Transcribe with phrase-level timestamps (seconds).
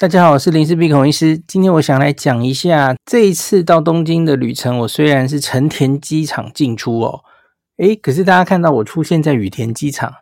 [0.00, 1.36] 大家好，我是林氏璧孔医师。
[1.36, 4.78] 今天我想来讲一下这一次到东京的旅程。
[4.78, 7.24] 我虽然是成田机场进出哦，
[7.78, 10.14] 诶，可是大家看到我出现在羽田机场，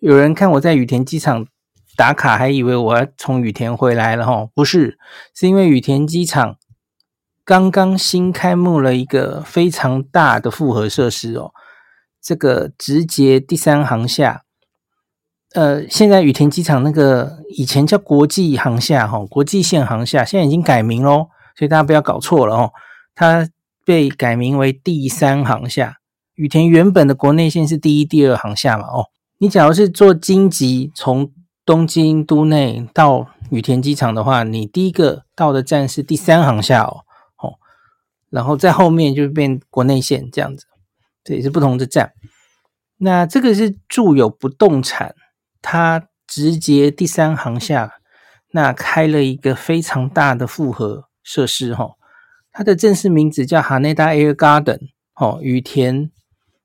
[0.00, 1.46] 有人看我在羽田机场
[1.96, 4.48] 打卡，还以为我要从羽田回来了哈。
[4.56, 4.98] 不是，
[5.32, 6.56] 是因为羽田机场
[7.44, 11.52] 刚刚新开幕了一个非常大的复合设施哦，
[12.20, 14.41] 这个直捷第三航厦。
[15.54, 22.72] 呃，现在羽田机场那个以前叫国际航厦哈，国际线航厦，现在已经改名喽，所以大家不要搞错了哦。
[23.14, 23.46] 它
[23.84, 25.96] 被改名为第三航厦。
[26.34, 29.06] 羽田原本的国内线是第一、第二航厦嘛哦。
[29.38, 31.30] 你假如是坐京急从
[31.66, 37.04] 东京都内到羽田机场的话，你第一个到的站是第三航厦哦，
[37.36, 37.54] 哦，
[38.30, 40.64] 然后在后面就变国内线这样子，
[41.22, 42.12] 这也是不同的站。
[42.96, 45.14] 那这个是住有不动产。
[45.62, 47.94] 它直接第三航厦，
[48.50, 51.92] 那开了一个非常大的复合设施哈，
[52.52, 56.10] 它的正式名字叫 Haneda Air Garden 哦，羽田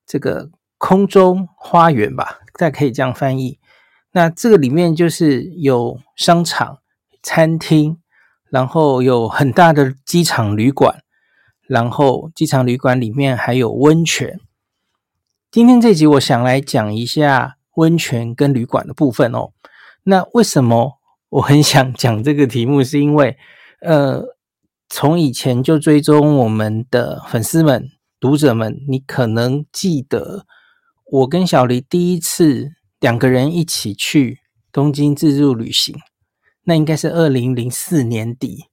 [0.05, 0.49] 这个
[0.79, 3.59] 空中花园吧，再可以这样翻译。
[4.13, 6.79] 那这个里面就是有商场、
[7.21, 7.99] 餐厅，
[8.49, 11.03] 然后有很大的机场旅馆，
[11.67, 14.39] 然后机场旅馆里面还有温泉。
[15.51, 17.56] 今天这集我想来讲一下。
[17.77, 19.53] 温泉跟旅馆的部分哦，
[20.03, 22.83] 那为什么 我很想讲这个题目？
[22.83, 23.37] 是因为，
[23.81, 24.23] 呃，
[24.89, 27.89] 从以前就追踪我们的粉丝们、
[28.19, 30.45] 读者们，你可能记得
[31.05, 34.39] 我跟小黎第一次两个人一起去
[34.71, 35.95] 东京自助旅行，
[36.63, 38.65] 那应该是二零零四年底，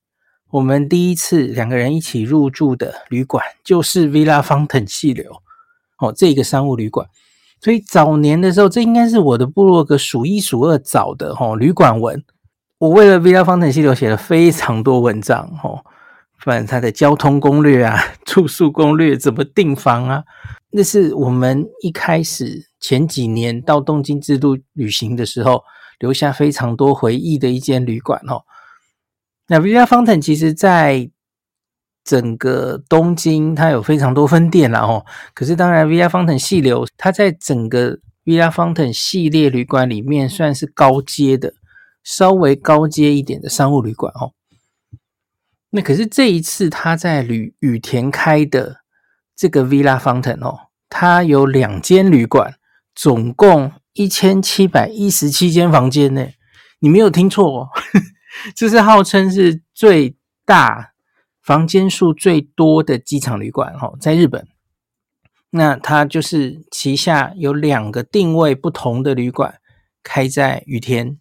[0.52, 5.42] 我们第一次两个人一起入住的旅馆就是 Villa Fountain 细流
[5.98, 7.08] 哦，这个商务旅馆。
[7.64, 12.22] 所以早年的时候，这应该是我的部落格数一数二早的齁旅馆文。
[12.76, 15.80] 我为了 Villa Fountain 细流写了非常多文章齁，
[16.44, 20.24] 不然它的交通攻略啊、 住宿攻略、怎么订房啊，
[20.72, 25.64] 那是我们一开始前几年到东京自助旅行的时候
[26.00, 28.42] 留下非常多回忆的一间旅馆哦。
[29.48, 31.10] 那 Villa Fountain 其实在
[32.04, 35.04] 整个东京，它有非常多分店啦哦。
[35.34, 41.54] 可是当然，Villa Fountain 细流，它在整个 Villa Fountain 系列旅馆里面算是高阶的，
[42.02, 44.32] 稍微高阶一点的商务旅馆哦。
[45.70, 48.76] 那可是这一次，它在旅羽田开的
[49.34, 52.54] 这个 Villa Fountain 哦，它有两间旅馆，
[52.94, 56.26] 总共一千七百一十七间房间呢。
[56.80, 57.68] 你没有听错哦，
[58.54, 60.93] 这是号称是最大。
[61.44, 64.48] 房间数最多的机场旅馆，哈，在日本，
[65.50, 69.60] 那它就是旗下有两个定位不同的旅馆
[70.02, 71.18] 开在羽田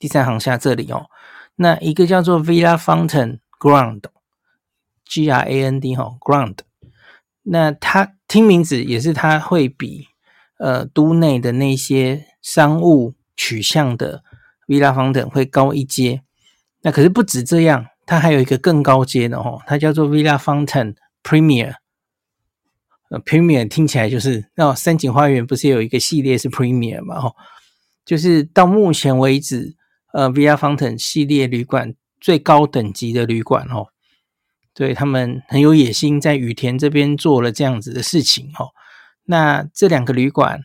[0.00, 1.06] 第三航厦这里哦。
[1.54, 6.56] 那一个叫做 Villa Fountain Ground，G R A N D 哈 Ground
[7.44, 10.08] 那它听名字也是它会比
[10.58, 14.24] 呃都内的那些商务取向的
[14.66, 16.24] Villa Fountain 会高一阶。
[16.80, 17.86] 那可是不止这样。
[18.04, 21.76] 它还有一个更高阶的哦，它叫做 Villa Fountain Premier。
[23.10, 27.16] 呃，Premier 听起来就是那三井花园不是有一个系列是 Premier 嘛？
[27.16, 27.34] 哦，
[28.04, 29.76] 就是到目前为止，
[30.14, 33.88] 呃，Villa Fountain 系列旅馆最高等级的旅馆哦。
[34.74, 38.70] 对，他们很有野心，在羽田这边做了这样子的事情哦。
[39.24, 40.60] 那这两个旅馆，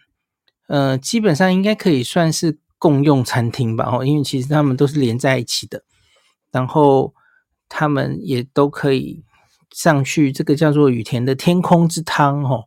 [0.67, 3.89] 呃，基本上应该可以算是共用餐厅吧？
[3.91, 5.83] 哦，因为其实他们都是连在一起的，
[6.51, 7.13] 然后。
[7.69, 9.23] 他们也都可以
[9.71, 12.65] 上去，这个叫做羽田的天空之汤哦，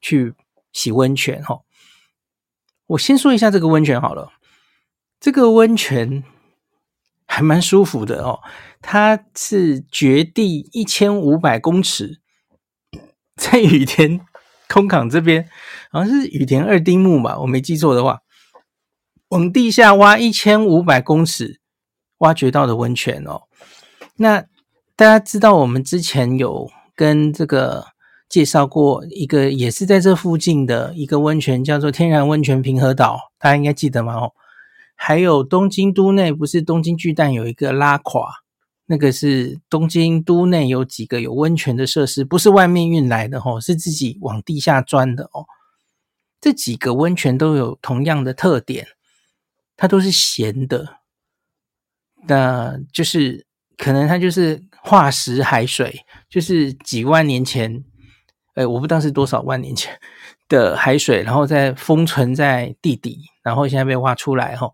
[0.00, 0.34] 去
[0.72, 1.62] 洗温泉哦。
[2.86, 4.30] 我先说一下这个温泉好了，
[5.18, 6.22] 这个温泉
[7.26, 8.40] 还蛮舒服的哦。
[8.80, 12.20] 它是掘地一千五百公尺，
[13.34, 14.20] 在羽田
[14.68, 15.48] 空港这边，
[15.90, 18.20] 好像是羽田二丁目吧，我没记错的话，
[19.28, 21.60] 往地下挖一千五百公尺，
[22.18, 23.42] 挖掘到的温泉哦。
[24.18, 24.40] 那
[24.96, 27.88] 大家知道，我们之前有跟这个
[28.30, 34.14] 介绍过一个，也是在这附近的一个温泉，叫做天然温泉平和岛，大家应该记得吗？
[34.14, 34.32] 哦，
[34.94, 38.26] 还有东京都内不是东京巨蛋有一个拉垮，
[38.86, 45.44] 那个是东京都内有几个有温泉的设施，不是外面运来的哦，是自己往地下钻的哦。
[46.40, 48.86] 这几个温泉都有同样的特点，
[49.76, 51.00] 它都是咸的，
[52.26, 53.45] 那就是。
[53.76, 57.84] 可能它就是化石海水，就是几万年前，
[58.54, 59.98] 诶，我不知道是多少万年前
[60.48, 64.72] 的海水，然后再封存在地底，然后现在被挖出来吼。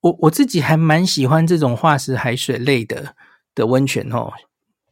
[0.00, 3.14] 我我自己还蛮喜欢这种化石海水类的
[3.54, 4.32] 的温泉哦，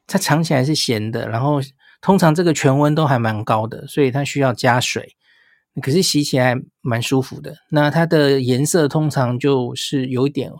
[0.07, 1.61] 它尝起来是咸的，然后
[2.01, 5.17] 通常这个泉温都还蛮高的，所以它需要加水，
[5.83, 7.57] 可是洗起来蛮舒服的。
[7.71, 10.53] 那它的颜色通常就是有一点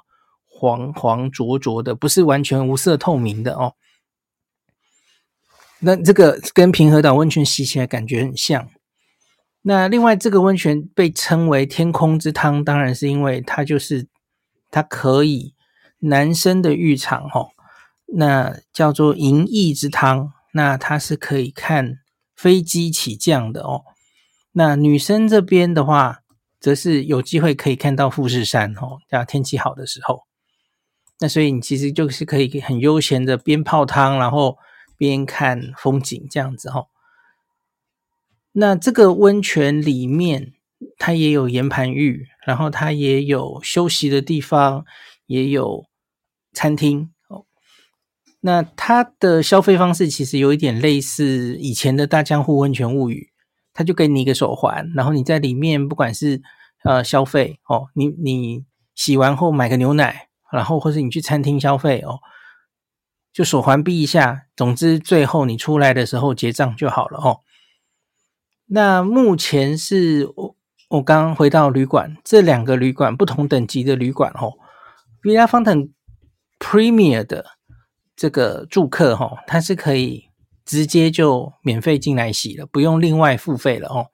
[0.61, 3.75] 黄黄浊浊的，不是完全无色透明的哦。
[5.81, 8.69] 那这个跟平和岛温泉洗起来感觉很像。
[9.63, 14.09] 那另外这个温泉被称为天空之汤，当然是因为它就是。
[14.73, 15.57] 它可以
[15.99, 17.51] 男生的浴场哦，
[18.07, 21.97] 那叫做银翼之汤，那它是可以看
[22.37, 23.83] 飞机起降的哦。
[24.53, 26.21] 那女生这边的话，
[26.61, 30.23] 则是有机会可以看到富士山哦，要天气好的时候。
[31.21, 34.59] 那所以你其实就是可以很悠闲的边泡汤，然后
[34.97, 36.89] 边看风景这样子哦。
[38.53, 40.55] 那这个温泉里面。
[40.99, 44.87] 它也有岩盘浴，然后它也有休息的地方，
[45.27, 45.85] 也有
[46.55, 47.45] 餐厅哦。
[48.41, 53.29] 那它的消费方式其实有一点类似以前的大江户温泉物语，
[53.75, 56.41] 它就给你一个手环，然后你在里面不管是
[56.85, 58.65] 呃消费哦，你你
[58.95, 62.21] 洗完后买个牛奶，然后或是你去餐厅消费哦，
[63.33, 67.41] 就手环闭一下，总之最后你出来的时候结账就好了哦。
[68.67, 70.57] 那目前是我。
[70.91, 74.55] 我刚回到旅馆，这两个旅馆不同等级的旅馆哦
[75.23, 75.93] ，Villa Fountain
[76.59, 77.47] Premier 的
[78.17, 80.25] 这个住客哈，他是可以
[80.65, 84.07] 直接就免费进来洗了，不用另外付费了哦。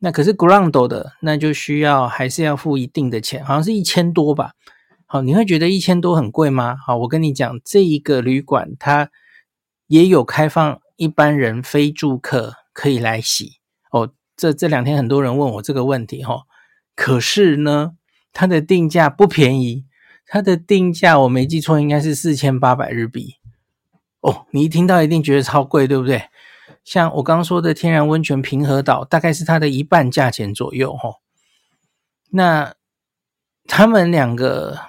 [0.00, 4.54] 那可是 Ground 的，那就需要还是要付一定的钱，好像是一千多吧。
[5.14, 6.74] 好，你会觉得一千多很贵吗？
[6.76, 9.12] 好，我跟你讲，这一个旅馆它
[9.86, 13.60] 也有开放一般人非住客可以来洗
[13.92, 14.12] 哦。
[14.36, 16.46] 这这两天很多人问我这个问题哈，
[16.96, 17.92] 可是呢，
[18.32, 19.84] 它的定价不便宜，
[20.26, 23.36] 它的定价我没记错应该是四千八百日币
[24.18, 24.46] 哦。
[24.50, 26.24] 你一听到一定觉得超贵，对不对？
[26.82, 31.20] 像我刚刚说的天然温泉平和岛，大概是它的一半价钱左右哈。
[32.30, 32.74] 那
[33.68, 34.80] 他们两个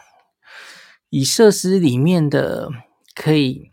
[1.15, 2.69] 以设施里面的
[3.13, 3.71] 可以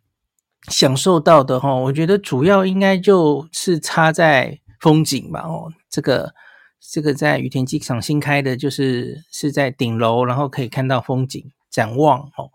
[0.69, 4.59] 享受到的哈，我觉得主要应该就是差在。
[4.83, 6.35] 风景吧，哦，这个
[6.81, 12.51] 这个在羽田机场新开的，就是是在顶楼，然后可以看到风景展望，哦，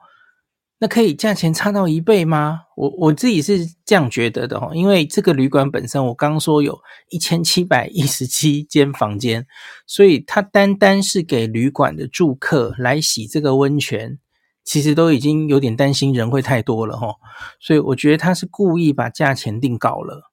[0.79, 2.63] 那可以价钱差到一倍吗？
[2.75, 6.77] 我我自己是这样觉得的，哦，因为这个旅馆本身，我刚说有
[7.11, 9.47] 一千七百一十七间房间，
[9.85, 14.19] 所以它单单是给旅馆的住客来洗这个温泉，
[14.67, 17.15] 其实都已经有点担心人会太多了，哦，
[17.57, 20.29] 所以我觉得他是故意把价钱定高了。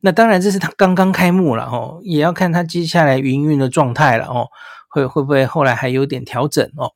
[0.00, 4.48] 那当然，这是他刚刚开幕了哦，也要看他接下来营运的状态了哦，
[4.88, 6.92] 会会不会后来还有点调整哦？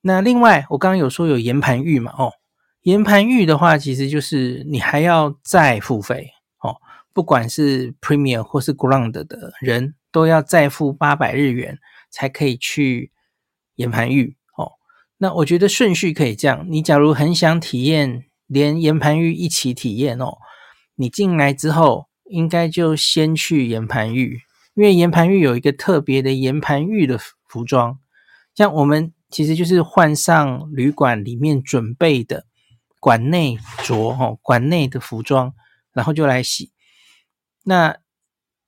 [0.00, 2.32] 那另外，我刚刚有说有岩盘浴嘛哦，
[2.84, 6.30] 岩盘浴的话，其实就是你还要再付费
[6.62, 6.80] 哦，
[7.12, 11.78] 不管是 Premier 或是 Ground 的人都要再付八百日元
[12.08, 13.12] 才可以去
[13.74, 14.37] 岩盘浴哦。
[15.18, 20.38] 那我觉得顺序可以这样，你假如很想体验连岩盘浴一起体验哦。
[20.94, 24.40] 你进来之后，应该就先去岩盘浴，
[24.74, 27.98] 因为岩盘浴有一个特别的岩盘浴的服装，
[28.54, 32.46] 像我们其实就是换上旅馆里面准备的
[32.98, 35.52] 馆内着哦，馆内的服装，
[35.92, 36.72] 然后就来洗。
[37.64, 37.96] 那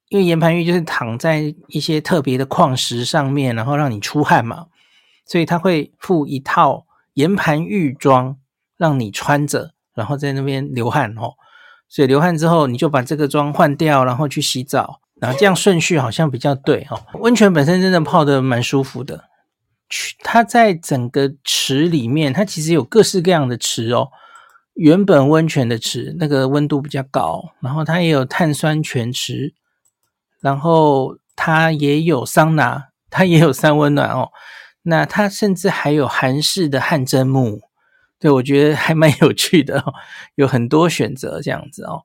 [0.09, 4.67] 因为岩盘浴就是躺在一些特别的矿石上面，然后让你出汗嘛，
[5.31, 8.37] 所以他会附一套岩盘浴装
[8.77, 11.35] 让你穿着，然后在那边流汗哦。
[11.89, 17.01] 所以流汗之后，你就把这个妆换掉，然后去洗澡，然后这样顺序好像比较对哦。
[17.21, 19.27] 温泉本身真的泡得蛮舒服的，
[20.25, 24.09] 它在整个池里面，它其实有各式各样的池哦。
[24.75, 29.55] 原本温泉的池那个温度比较高，然后它也有碳酸泉池，
[30.41, 34.31] 然后它也有桑拿，它也有三温暖哦。
[34.83, 37.63] 那它甚至还有韩式的汗蒸幕。
[38.19, 39.95] 对，我觉得还蛮有趣的哦，
[40.35, 42.03] 有很多选择这样子哦。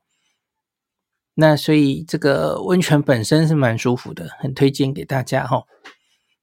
[1.34, 5.63] 那所以这个温泉本身是蛮舒服的，很推荐给大家哈。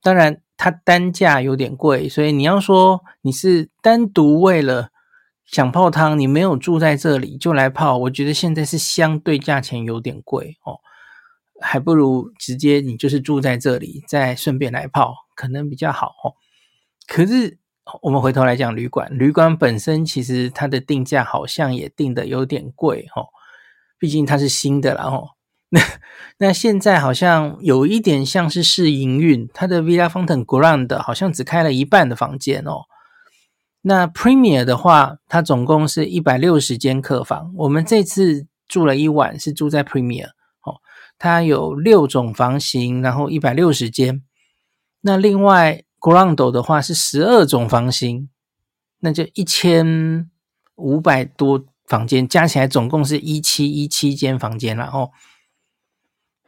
[0.03, 4.91] 当然，它单价有点贵，所以你要说你是单独为了
[5.47, 10.81] 想泡汤，你没有住在这里就来泡，我觉得现在是相对价钱有点贵哦，
[11.63, 16.35] 还不如直接你就是住在这里，再顺便来泡，可能比较好哦。
[17.09, 17.59] 可是。
[18.01, 23.27] 我们回头来讲旅馆，旅馆本身其实它的定价好像也定得有点贵哦，
[23.99, 25.31] 毕竟它是新的啦哦。
[25.71, 25.81] 那
[26.39, 32.83] 那现在好像有一点像是试营运，它的 Villa Fountain Grand 好像只开了一半的房间哦。
[33.81, 37.53] 那 Premier 的话，它总共是一百六十间客房。
[37.57, 40.29] 我们这次住了一晚，是住在 Premier
[40.63, 40.79] 哦，
[41.19, 44.23] 它有六种房型，然后一百六十间。
[45.03, 48.29] 那另外 Grand 的话是十二种房型，
[49.01, 50.29] 那就一千
[50.77, 55.11] 五百多房间，加起来总共是一七一七间房间了哦。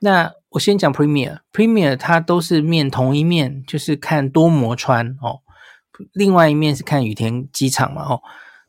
[0.01, 5.41] 那我先讲 Premier，Premier 它都是面同一面，就是看多摩川哦，
[6.13, 8.23] 另外一面是看羽田机场嘛哦，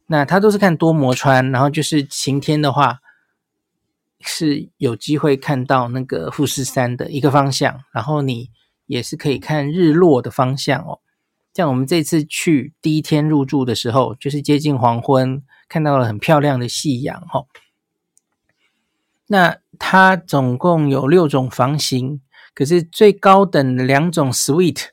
[0.08, 3.00] 那它都是看多摩川，然后就是晴天的话
[4.22, 8.50] 是有机会看到那个富士山的一个方向，然后你
[8.86, 11.00] 也是可以看日落的方向哦。
[11.54, 17.48] 像我们这次去第一天入住的时候，就是接近黄昏，看到了很漂亮的夕阳哦。
[19.28, 22.22] 那它总共有六种房型，
[22.54, 24.88] 可是最高等的两种 suite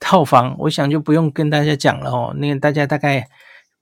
[0.00, 2.34] 套房，我想就不用跟大家讲了哦。
[2.36, 3.28] 那个大家大概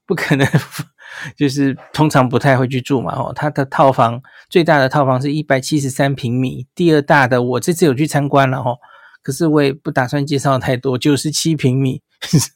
[0.07, 0.47] 不可能，
[1.37, 3.33] 就是通常不太会去住嘛哦。
[3.35, 8.79] 它的套房最大的套房是一百七十三平米，第二大的我这次有去参观了哦，
[9.27, 12.01] 可是我也不打算介绍太多，九十七平米。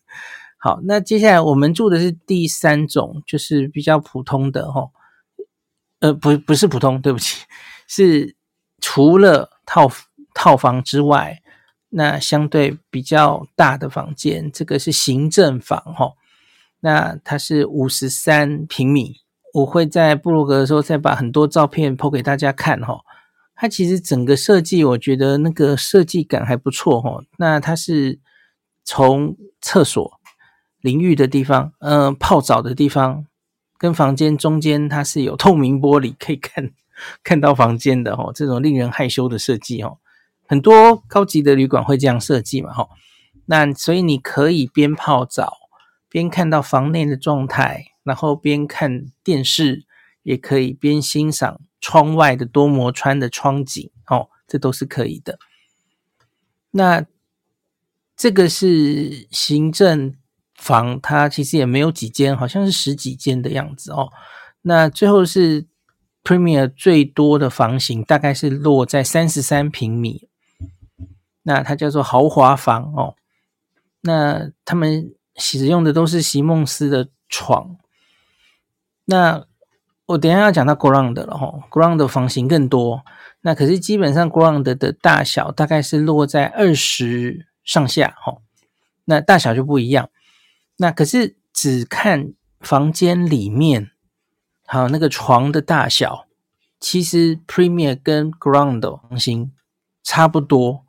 [0.57, 4.93] 好，那接下来我们住的是第三种，就是比较普通的哦。
[5.99, 7.45] 呃，不，不是普通，对不起，
[7.89, 8.37] 是
[8.81, 9.91] 除了套
[10.33, 11.43] 套房之外，
[11.89, 16.13] 那相对比较大的房间，这个是行政房哈。
[16.79, 19.17] 那它是五十三平米，
[19.55, 23.01] 我会在布鲁格的时候再把很多照片 po 给大家看哈。
[23.61, 27.23] 它其实整个设计，我觉得那个设计感还不错哈。
[27.37, 28.19] 那它是
[28.85, 30.19] 从厕所、
[30.81, 33.27] 淋浴的地方，嗯、泡澡的地方。
[33.77, 36.71] 跟房间中间它是有透明玻璃可以看
[37.23, 39.99] 看到房间的哦，这种令人害羞的设计哦，
[40.47, 42.89] 很多高级的旅馆会这样设计嘛哈。
[43.45, 45.53] 那所以你可以边泡澡
[46.09, 49.85] 边看到房内的状态，然后边看电视，
[50.23, 55.39] 也可以边欣赏窗外的多摩川的窗景哦，这都是可以的。
[56.71, 57.05] 那
[58.17, 60.17] 这个是行政。
[60.55, 64.13] 房它其实也没有几间，好像是十几间的样子哦。
[64.61, 65.67] 那最后是
[66.23, 70.29] Premier 最多的房型，大概是落在三十三平米。
[71.45, 73.17] 那它叫做豪华房哦。
[74.03, 77.79] 那他们使用的都是席梦思的床。
[79.07, 79.47] 那
[80.11, 83.05] 我等下要讲到 ground 了哈，Grand 的房型更多。
[83.43, 88.39] 那可是基本上 ground 的大小大概是落在二十上下哈。
[89.05, 90.11] 那大小就不一样。
[90.79, 93.93] 那可是只看房间里面，
[94.67, 96.27] 还有那个床的大小，
[96.81, 99.53] 其实 Premier 跟 ground 房型
[100.03, 100.85] 差不多。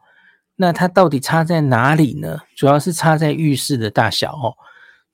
[0.55, 2.39] 那它到底差在哪里呢？
[2.55, 4.57] 主要是差在浴室的大小哦。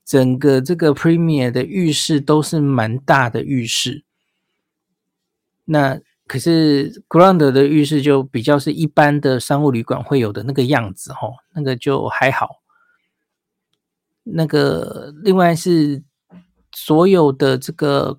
[0.08, 4.04] 整个这个 Premier 的浴室都是蛮大的浴室，
[5.66, 12.62] 那可是 Grand 的浴室就比较是一般的商务旅馆会有的那个样子哦，那个就还好。
[14.22, 16.02] 那个，另外是
[16.72, 18.18] 所有的这个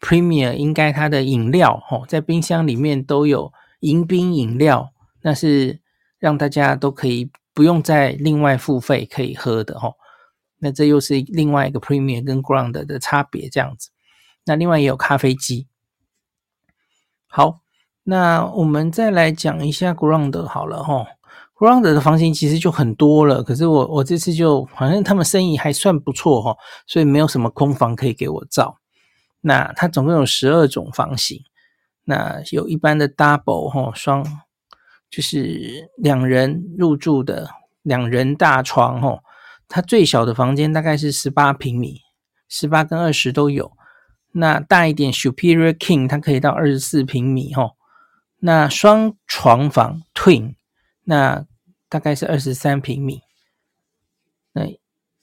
[0.00, 4.92] Premier 应该它的饮料哦，在冰箱里面都有迎宾饮料，
[5.22, 5.78] 那是
[6.18, 9.94] 让大家都可以不用再另外付费可以喝的哦。
[10.58, 13.90] 那这又是另外一个 Premier 跟 ground 的差别这样子。
[14.44, 15.66] 那另外也有咖啡机。
[17.26, 17.60] 好，
[18.04, 21.06] 那我们再来讲一下 ground 好了哈。
[21.54, 28.78] ground 的房型其实就很多了，可是我我这次就好像他们生意还算不错哈，所以没有什么空房可以给我造。
[29.40, 31.42] 那它总共有十二种房型，
[32.04, 34.24] 那有一般的 double 哈双，
[35.10, 37.50] 就是两人入住的
[37.82, 39.18] 两人大床哈，
[39.68, 42.00] 它最小的房间大概是十八平米，
[42.48, 43.72] 十八跟二十都有。
[44.32, 47.72] 那大一点 Superior King 它可以到二十四平米哈，
[48.38, 50.54] 那双床房 Twin。
[51.04, 51.46] 那
[51.88, 53.22] 大概是二十三平米，
[54.52, 54.66] 那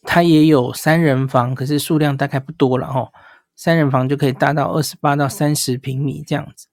[0.01, 3.11] 它也有三人房，可是数量大概不多了哈。
[3.55, 6.67] 三人房就可以大到二十八到三十平米这样子。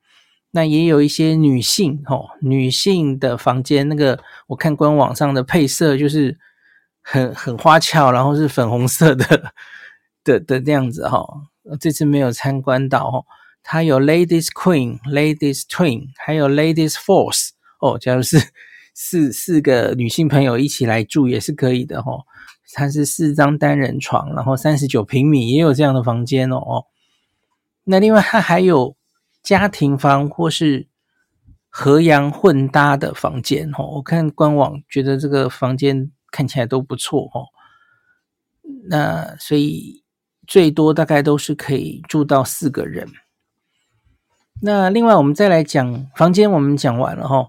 [0.52, 6.38] 那也有一些女性哈，女性的房间，那个我看官网上的配色就是
[7.03, 9.53] 很很花俏，然后是粉红色的
[10.25, 11.23] 的的这样子哈。
[11.79, 13.25] 这次没有参观到哈，
[13.63, 18.53] 它有 Ladies Queen、Ladies Twin，还有 Ladies Force 哦，假如是。
[18.95, 22.27] 四四个女性朋友一起来住也是可以的哦。
[22.75, 26.85] 它是四张单人床，然后三十九平米，也有这样的房间哦。
[27.85, 28.95] 那另外它还有
[29.43, 30.89] 家庭房或是
[31.71, 33.95] 和洋混搭的房间哦。
[33.95, 37.47] 我看官网觉得这个房间看起来都不错哦。
[38.89, 40.03] 那所以
[40.49, 43.07] 最多大概都是可以住到四个人。
[44.61, 47.49] 那另外我们再来讲房间，我们讲完了哈。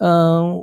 [0.00, 0.56] 嗯，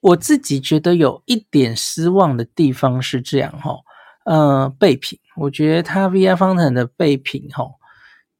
[0.00, 3.78] 我自己觉得有一点失望的地方是这样哈。
[4.24, 7.64] 呃，备品，我觉得它 Villa 方腾的备品哈，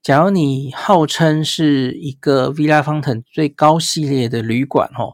[0.03, 5.13] 假如你号称是一个 Villa f o n t a i n 最高系列的旅馆哈，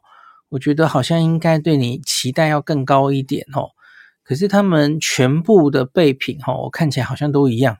[0.50, 3.70] 我觉得好像应该对你期待要更高一点哦。
[4.22, 7.78] 可是他们全部的备品哈，我看起来好像都一样，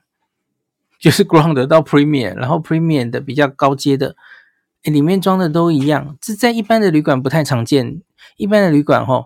[0.97, 4.15] 就是 Ground 到 Premier，然后 Premier 的比较高阶的，
[4.83, 8.01] 诶，里面装的都一样，这在一般的旅馆不太常见。
[8.37, 9.25] 一般的旅馆哈，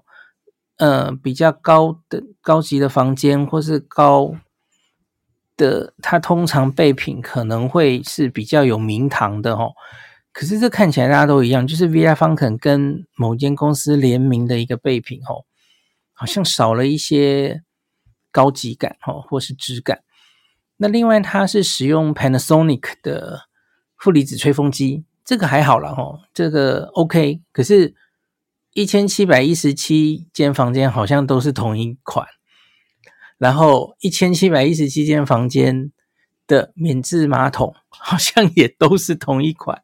[0.78, 4.36] 呃，比较高的高级的房间或是高
[5.56, 9.70] 的，它通常备品可能会是比较有名堂的哈。
[10.34, 15.46] 可是这看起来大家都一样，就是 Villa Fountain 跟某间公司联名的一个备品哦。
[16.14, 17.64] 好像少了一些
[18.32, 20.04] 高级感哦，或是质感。
[20.78, 23.48] 那另外，它是使用 Panasonic 的
[23.98, 27.42] 负离子吹风机，这个还好了哦，这个 OK。
[27.52, 27.96] 可是，
[28.74, 32.28] 一千七百一十七间房间好像都是同一款，
[33.40, 35.92] 然后一千七百一十七间房间
[36.46, 39.82] 的免治马桶好像也都是同一款，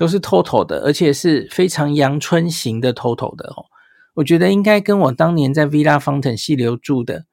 [0.00, 3.66] 都是 TOTO 的，而且是非常阳春型的 TOTO 的哦。
[4.14, 7.26] 我觉得应该跟我当年在 Villa Fountain 细流住的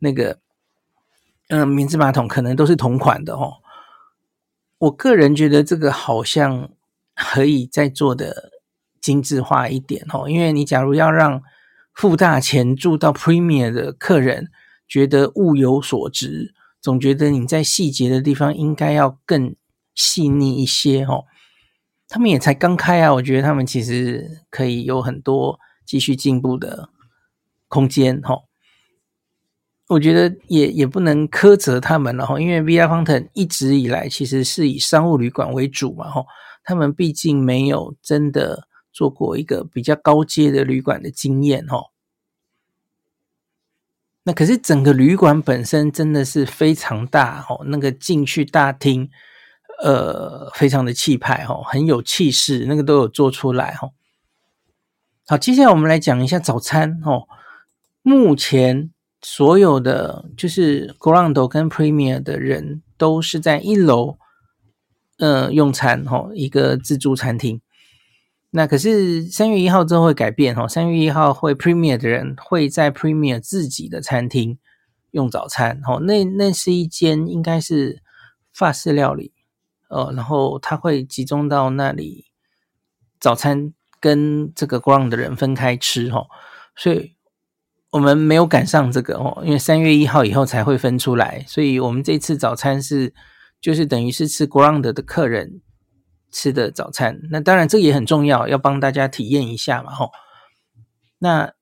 [0.00, 0.38] 那个，
[1.48, 3.54] 嗯，免治马桶可能都是同款的哦。
[4.80, 6.68] 我个人觉得这个好像
[7.14, 8.52] 可以再做的
[9.00, 11.42] 精致化一点哦，因为你假如要让
[11.94, 14.50] 付大钱住到 Premier 的客人
[14.86, 19.56] 觉得物有所值，总觉得你在细节的地方应该要更
[19.94, 21.24] 细腻一些哦。
[22.10, 25.58] 他们也才刚开啊，我觉得他们其实可以有很多。
[25.86, 26.88] 继续进步的
[27.66, 28.44] 空间，哈，
[29.88, 36.24] 我觉得也也不能苛责他们了，哈，因为 Villa Fountain 一直以来其实是以商务旅馆为主嘛，哈，
[36.62, 41.90] 他们毕竟没有真的做过一个比较高阶的旅馆的经验，哈。
[44.22, 49.10] 那可是整个旅馆本身真的是非常大，哈，那个进去大厅，
[49.82, 53.90] 呃，非常的气派，哈，很有气势，那个都有做出来，哈。
[55.26, 57.28] 好，接下来我们来讲一下早餐哦。
[58.02, 58.90] 目前
[59.22, 64.18] 所有的就是 Ground 跟 Premier 的人都是在一楼，
[65.18, 67.60] 呃，用餐哦，一个自助餐厅。
[68.50, 74.58] 那可是三月一号之后会改变哦，三月一号会 Premier 的人会在 Premier 自己的餐厅
[75.12, 76.00] 用早餐哦。
[76.00, 78.02] 那那是一间应该是
[78.52, 79.32] 法式料理，
[79.90, 82.24] 呃，然后他会集中到那里
[83.20, 83.74] 早餐。
[84.02, 86.26] 跟这个 ground 的人分开吃哈，
[86.74, 87.14] 所以
[87.90, 93.12] 我们没有赶上这个哦，因为三月一号以后才会分出来，所以我们这次早餐是
[93.60, 95.60] 就是等于是吃 ground 的客人
[96.32, 100.12] 吃的早餐，那当然这也很重要，要帮大家体验一下嘛吼。
[101.18, 101.52] 那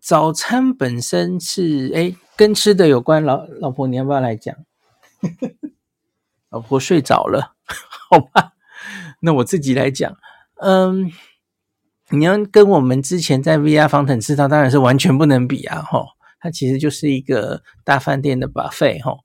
[0.00, 4.56] 早餐本身是诶跟吃的有关，老老婆你要不要来讲？
[6.50, 7.54] 老婆睡着了，
[8.10, 8.52] 好吧，
[9.20, 10.16] 那我自己来讲，
[10.60, 11.10] 嗯。
[12.10, 15.82] 你要跟我们之前在 Villa Fountain 吃到，当然是完全不能比啊！
[15.82, 16.06] 吼，
[16.40, 19.18] 它其实就是一个大饭店的 buffet 吼。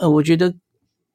[0.00, 0.56] 呃，我觉得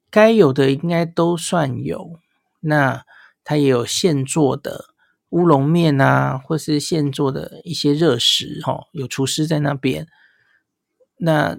[0.10, 2.22] 该有的应该都算有。
[2.62, 3.04] 那
[3.44, 4.86] 它也有现做的
[5.32, 10.08] 乌龙面啊，或是现做的一些热食，吼，有厨师在那边，
[11.18, 11.58] 那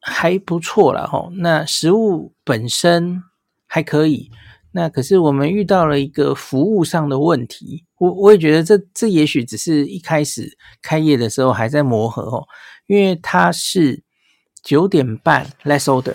[0.00, 1.30] 还不错啦，吼。
[1.36, 3.22] 那食物本身
[3.66, 4.30] 还可以。
[4.70, 12.46] 那可是我们遇到了一个服务上的问题，我我也觉得这这也许只是一开始开业的时候还在磨合哦，
[12.86, 14.04] 因为它是
[14.62, 16.14] 九点半 last order，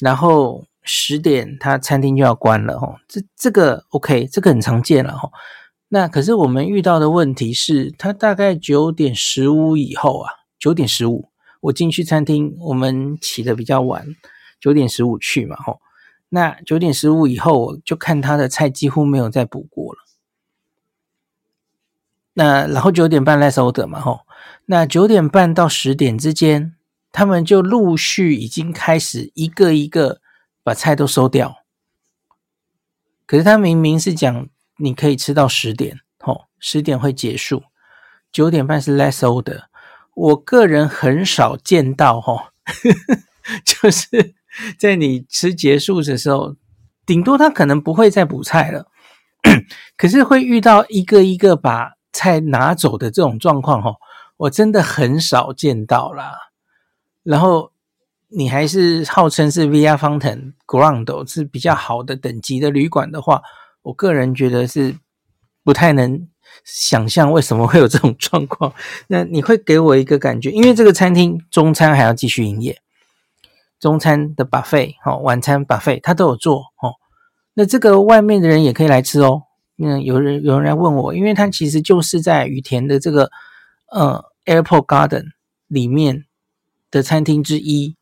[0.00, 5.30] 然后十点它餐厅就要关了哦，这这个 OK，这个很常见了哦。
[5.88, 11.28] 那可是我们遇到的问题是，它大概九点十五以后啊，九点十五
[11.66, 14.14] 我进去餐厅，我们起得比较晚，
[14.60, 15.80] 九点十五去嘛吼。
[16.28, 19.98] 那九点十五以后，我就看他的菜几乎没有再补过了。
[22.34, 24.20] 那然后九点半 last order 嘛，吼，
[24.66, 26.74] 那九点半到十点之间，
[27.10, 30.20] 他们就陆续已经开始一个一个
[30.62, 31.64] 把菜都收掉。
[33.24, 37.64] 可是他明明是讲你可以吃到十点，吼，十点会结束，
[38.30, 39.64] 九点半是 less order。
[40.16, 42.40] 我个人很少见到，吼，
[43.64, 44.34] 就是。
[44.78, 46.56] 在你吃结束的时候，
[47.04, 48.86] 顶多他可能不会再补菜了，
[49.98, 53.96] 可是会遇到一个一个把菜拿走的这种状况哈，
[54.38, 56.32] 我真的很少见到啦。
[57.22, 57.70] 然后
[58.28, 63.42] 你还是号称是 Via Fountain Ground 是比较好的等级的旅馆的话，
[63.82, 64.96] 我个人觉得是
[65.62, 66.26] 不太能
[66.64, 68.72] 想象为什么会有这种状况。
[69.08, 72.80] 那你会给我一个感觉，因为这个餐厅中餐还要继续营业，
[73.78, 76.94] 中餐的 buffet 哦，晚餐 buffet 它都有做哦。
[77.54, 79.42] 那这个外面的人也可以来吃哦。
[79.78, 83.30] 嗯，有人有人来问我，因为他其实就是在羽田的这个
[83.92, 85.24] 呃 Airport Garden
[85.66, 86.24] 里面
[86.90, 87.96] 的餐厅之一。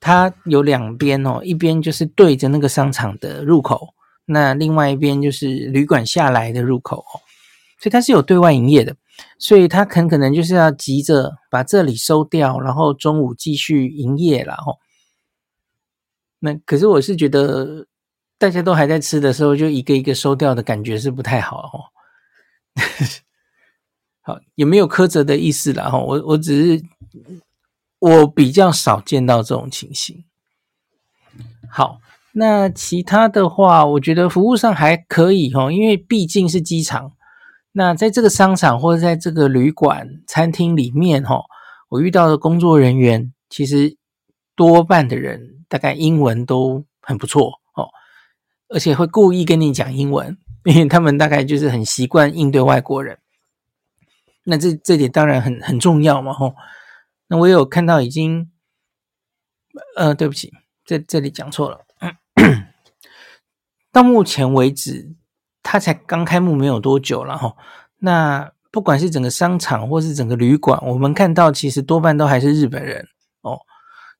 [0.00, 3.94] 它有两边哦，一边就是对着那个商场的入口，
[4.26, 7.18] 那另外一边就是旅馆下来的入口哦。
[7.78, 8.96] 所以它是有对外营业的，
[9.38, 14.78] 所以它很可能就是要急着把这里收掉，然后中午继续营业了哦。
[16.40, 17.86] 那可是我是觉得。
[18.40, 21.90] 大家都还在吃的时候，就一个一个收掉的感觉是不太好哦。
[24.22, 25.98] 好，也没有苛责的意思啦哈。
[25.98, 26.84] 我我只是
[27.98, 30.24] 我比较少见到这种情形。
[31.68, 37.14] 好，那其他的话，我觉得服务上还可以哈，因为毕竟是机场。
[37.78, 41.44] 那在这个商场或者在这个旅馆、餐厅里面哈，
[41.88, 43.96] 我遇到的工作人员其实
[44.56, 47.60] 多半的人大概英文都很不错。
[47.74, 47.88] 哦
[48.68, 53.18] 而且会故意跟你讲英文，因为他们大概就是很习惯应对外国人。
[54.42, 56.56] 那这这点当然很很重要嘛，吼。
[57.28, 58.50] 那我有看到已经，
[59.96, 60.52] 呃，对不起，
[60.84, 61.86] 这这里讲错了。
[63.92, 65.14] 到目前为止，
[65.70, 67.54] 他才刚开幕没有多久了，吼。
[67.98, 73.06] 那不管是整个商场或是整个旅馆，我们看到其实多半都还是日本人
[73.42, 73.60] 哦。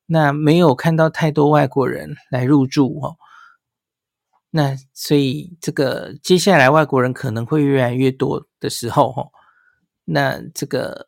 [0.05, 3.15] 那没有看到太多外国人来入住，哦。
[4.51, 9.25] 那所以这个接下来外国人可能会越来越多的时候，哈，
[10.05, 11.07] 那这个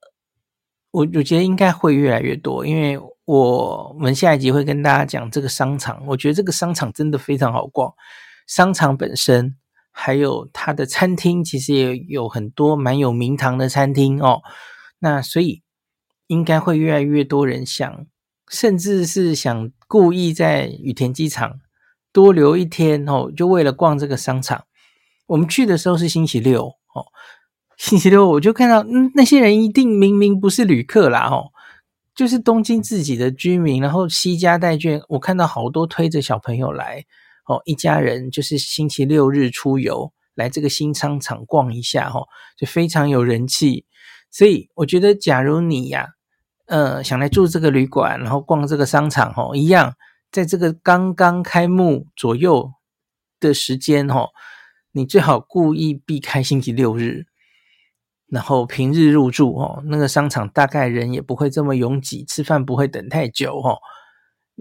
[0.89, 7.93] 我我觉得应该会越来越多，因为我们下一集会跟大家讲这个商场，我觉得这个商场真的非常好逛，
[8.47, 9.56] 商场本身
[9.91, 14.41] 还有它的餐厅，其实也有很多蛮有名堂的餐厅哦，
[14.99, 15.62] 那所以
[16.27, 18.06] 应该会越来越多人想，
[18.49, 21.60] 甚至是想故意在羽田机场。
[22.13, 24.65] 多留一天哦，就为了逛这个商场。
[25.27, 27.06] 我们去的时候是星期六哦，
[27.77, 31.51] 星期六我就看到，嗯，那些人一定明明不是旅客啦哦，
[32.13, 35.01] 就是东京自己的居民，然后西家带眷。
[35.08, 37.06] 我看到好多推着小朋友来
[37.52, 43.86] 哦，一家人就是星期六日出游来这个新商场逛一下哦，就非常有人气。
[44.30, 46.08] 所以我觉得，假如你呀，
[46.68, 49.94] 呃，想来住这个旅馆，然后逛这个商场哦，一样。
[50.32, 52.72] 在这个刚刚开幕左右
[53.42, 54.30] 的时间，哦，
[54.94, 57.26] 你最好故意避开星期六日，
[58.28, 63.78] 然后平日入住，哦，那个商场大概人也不会这么拥挤，吃饭不会等太久，哦，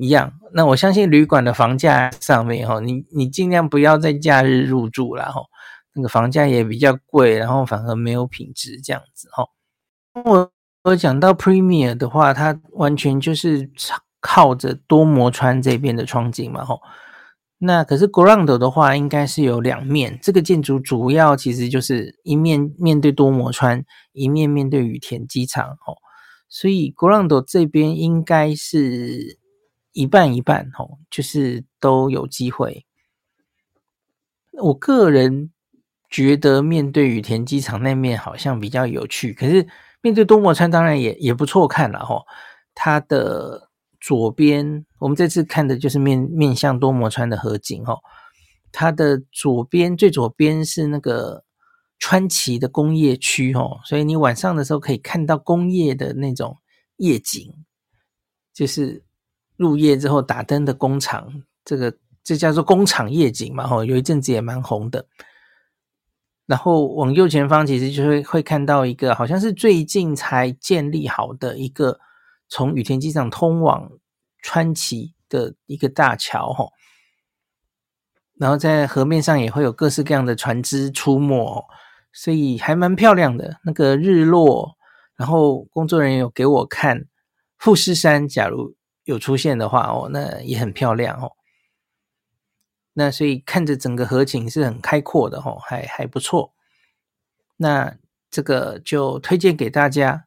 [0.01, 0.33] 一样。
[0.53, 5.47] 那我相信旅馆的房价上面，哦，你你尽量不要在假日入住啦，哦，
[5.95, 9.49] 那个房价也比较贵，然后反而没有品质这样子，哦。
[10.25, 10.51] 我
[10.83, 13.71] 我讲到 Premier 的话，它完全就是
[14.21, 16.77] 靠着多摩川这边的窗景嘛，哈，
[17.59, 20.19] 那可是 Ground 的话，应该是有两面。
[20.21, 25.95] 这个建筑主要其实就是一面面对多摩川，一面面对羽田机场，哦，
[26.49, 29.39] 所以 Ground 这边应该是
[29.93, 32.87] 一半一半，吼，就是都有机会。
[34.53, 35.51] 我个人
[36.09, 39.67] 觉得面对羽田机场那面好像比较有趣，可是
[40.03, 42.25] 面对多摩川当然也也不错看了，吼，
[42.75, 43.69] 它的。
[44.03, 47.99] 左边，我们这次看的就是面面向多摩川的河景哦。
[48.73, 51.45] 它的左边最左边是那个
[51.99, 56.57] 川崎的工业区哦，所以你晚上的时候可以看到工业的那种
[56.97, 57.53] 夜景，
[58.55, 59.05] 就是
[59.61, 61.95] 入夜之后打灯的工厂，这个
[62.25, 65.07] 这叫做工厂夜景嘛吼，有一阵子也蛮红的。
[66.47, 72.01] 然后往右前方，其实就会会看到一个好像是最近才建立好的一个。
[72.53, 73.93] 从羽田机场通往
[74.43, 76.73] 川崎的一个大桥，吼，
[78.37, 81.65] 然后在河面上也会有各式各样的船只出没，
[82.13, 83.61] 所以还蛮漂亮的。
[83.65, 84.77] 那个日落，
[85.15, 87.07] 然后工作人员有给我看
[87.57, 91.33] 富士山，假如有出现的话，哦，那也很漂亮哦。
[92.93, 96.53] 那所以看着整个河景是很开阔的，哦，还还不错。
[97.57, 97.97] 那
[98.31, 100.27] 这个就推荐给大家。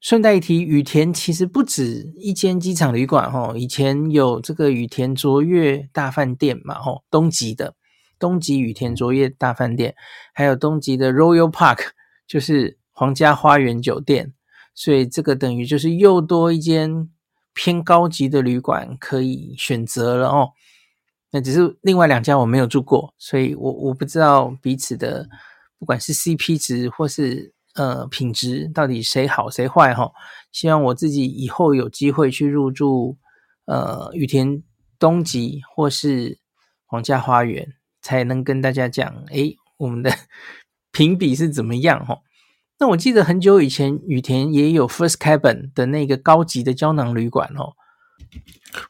[0.00, 7.74] 顺带一提，羽田其实不止一间机场旅馆，吼，以前有这个羽田卓越大饭店嘛，吼，东急的，
[8.18, 9.94] 东急羽田卓越大饭店，
[10.34, 11.86] 还有东急的 Royal Park，
[12.26, 14.34] 就是皇家花园酒店，
[14.74, 17.08] 所以这个等于就是又多一间
[17.54, 20.50] 偏高级的旅馆可以选择了哦。
[21.30, 25.28] 那只是另外两家我没有住过，所以我我不知道彼此的
[25.78, 30.12] 不管是 CP 值或是呃品质到底谁好谁坏哈。
[30.52, 33.16] 希望我自己以后有机会去入住
[33.64, 34.62] 呃羽田
[34.98, 36.38] 东极或是
[36.86, 40.12] 皇家花园，才能跟大家讲，诶，我们的
[40.92, 42.20] 评比是怎么样哈？
[42.78, 47.72] 那我记得很久以前羽田也有 First Cabin 的那个高级的胶囊旅馆哦。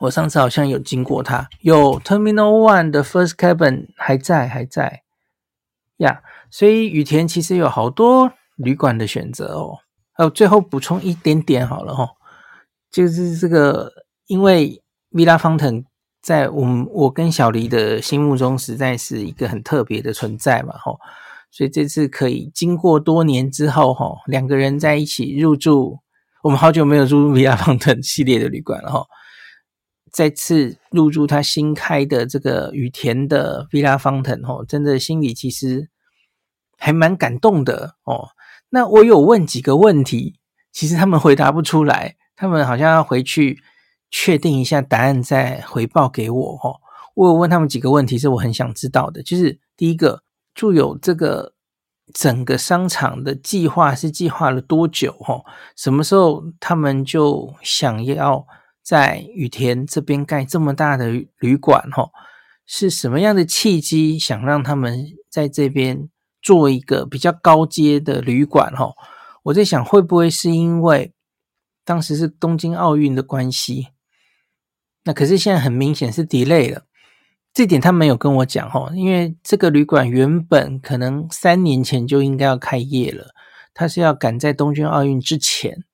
[0.00, 5.02] 我上次好像有经过它，有 Terminal One 的 First Cabin 还在还在
[5.98, 9.78] 呀所以羽田其实有好多旅馆的选择哦。
[10.12, 12.08] 还有最后补充一点点好了哈，
[12.90, 13.92] 就是这个，
[14.26, 15.84] 因为 Villa Fountain
[16.22, 20.96] 在我们我跟小黎的心目中实在是一个很特别的存在嘛哈，
[21.56, 26.00] 所以这次可以经过多年之后哈，两个人在一起入住，
[26.42, 29.06] 我们好久没有入住 Villa Fountain 系列的旅馆了哈。
[30.10, 35.88] 再次入住他新开的这个羽田的 Villa Fountain，真的心里其实
[36.76, 38.30] 还蛮感动的哦。
[38.70, 40.34] 那我有问几个问题，
[40.72, 43.60] 其实他们回答不出来，他们好像要回去
[44.10, 46.80] 确定一下答案再回报给我哦。
[47.14, 50.23] 我有问他们几个问题是我很想知道的，就是第一个
[50.54, 51.54] 住有这个
[52.12, 55.44] 整个商场的计划是计划了多久哦？
[55.76, 58.46] 什么时候他们就想要？
[58.84, 62.10] 在羽田这边盖这么大的旅馆，哈，
[62.66, 66.10] 是什么样的契机想让他们在这边
[66.42, 68.92] 做一个比较高阶的旅馆，哈？
[69.44, 71.14] 我在想，会不会是因为
[71.82, 73.88] 当时是东京奥运的关系？
[75.04, 76.82] 那可是现在很明显是 delay 了，
[77.54, 83.28] 这点他没有跟我讲，哦，因为这个旅馆原本可能三年前就应该要开业了，
[83.72, 85.84] 他是要赶在东京奥运之前。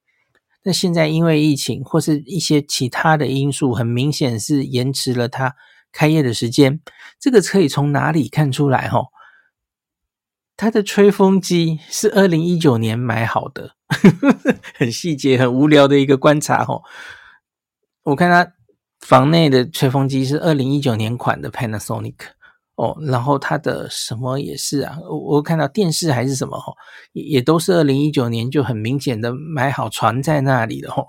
[0.62, 5.54] 那现在因为疫情或是一些其他的因素，很明显是延迟了它
[5.92, 6.80] 开业的时间。
[7.18, 8.88] 这个可以从哪里看出来？
[8.88, 9.08] 哈，
[10.56, 13.74] 它的吹风机是二零一九年买好的，
[14.76, 16.64] 很细节、很无聊的一个观察。
[16.64, 16.80] 哈，
[18.04, 18.52] 我看它
[19.00, 22.14] 房内的吹风机是二零一九年款的 Panasonic。
[22.76, 26.72] 哦，然后它的什么也是啊，我我看到电视还是什么哈，
[27.12, 31.04] 也也都是二零一九年就很明显的买好传在那里的哈。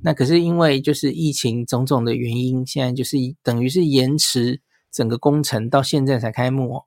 [0.00, 6.82] 那可是因为就是疫情种种的原因，现在就是等于是延迟整个工程到现在才开幕哦。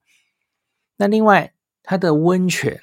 [0.97, 2.81] 那另外它的温泉，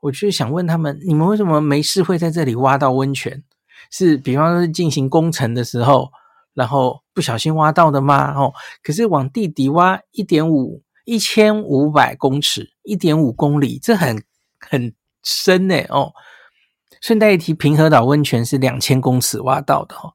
[0.00, 3.42] 我就想问他们，你们为什么没事会在这里挖到温泉？
[3.90, 6.10] 是比方说进行工程的时候？
[6.58, 8.34] 然后不小心挖到的吗？
[8.34, 14.20] 哦，可是往地底挖一点五一千五百公尺，一点五公里，这很
[14.58, 14.92] 很
[15.22, 15.76] 深呢。
[15.88, 16.12] 哦，
[17.00, 20.12] 顺带一提，平和岛温泉是两千公尺挖到的哦，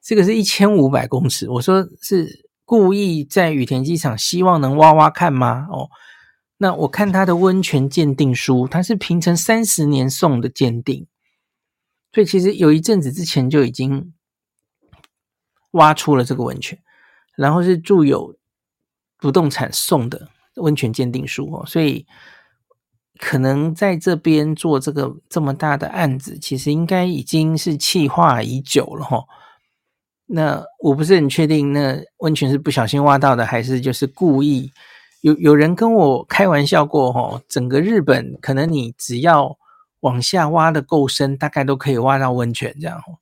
[0.00, 1.50] 这个是一千五百公尺。
[1.50, 5.66] 我说是故意在羽田机场，希望能挖挖看吗？
[5.72, 5.88] 哦，
[6.58, 11.08] 那我看他的温泉鉴定书，他是平成三十年送的鉴定，
[12.14, 14.12] 所以其实有一阵子之前就已经。
[15.72, 16.78] 挖出了这个温泉，
[17.36, 18.36] 然后是住有
[19.18, 22.06] 不动产送的温泉鉴定书哦，所以
[23.18, 29.24] 可能在这边做这个这么大的案子，其实应该已经是计划已久了哈。
[30.26, 34.72] 那我不是很确定，那温泉是不小心挖到的，还是就是故意？
[35.22, 39.58] 有有人跟我开玩笑过哈，整个日本可能你只要
[40.00, 43.18] 往下挖的够深，大概都可以挖到温泉这样哦。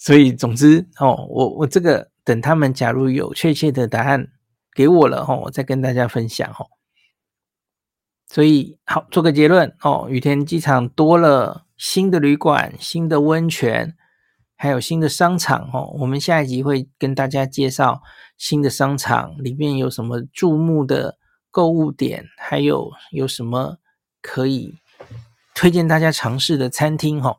[0.00, 4.28] 所以，总之哦，我我这个等他们假如有确切的答案
[4.72, 6.64] 给我了哈，我再跟大家分享哈。
[8.28, 13.96] 所以，好，做个结论哦，羽田机场多了新的旅馆、新的温泉，
[14.54, 15.92] 还有新的商场哦。
[15.98, 18.00] 我们下一集会跟大家介绍
[18.36, 21.18] 新的商场里面有什么注目的
[21.50, 23.78] 购物点，还有有什么
[24.22, 24.76] 可以
[25.56, 27.38] 推荐大家尝试的餐厅哈。